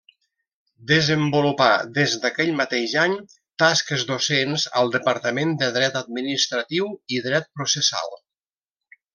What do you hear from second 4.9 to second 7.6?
departament de Dret Administratiu i Dret